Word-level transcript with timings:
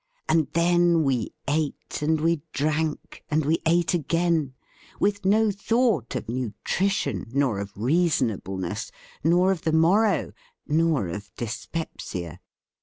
And 0.27 0.47
then 0.53 1.03
we 1.03 1.31
ate, 1.47 2.01
and 2.01 2.19
we 2.21 2.41
drank, 2.53 3.23
and 3.29 3.45
we 3.45 3.61
ate 3.67 3.93
again; 3.93 4.55
with 4.99 5.25
no 5.25 5.51
thought 5.51 6.15
of 6.15 6.25
nutri 6.25 6.89
tion, 6.89 7.27
nor 7.35 7.59
of 7.59 7.71
reasonableness, 7.77 8.91
nor 9.23 9.51
of 9.51 9.61
the 9.61 9.71
morrow, 9.73 10.31
nor 10.65 11.07
of 11.07 11.29
dyspepsia. 11.35 12.39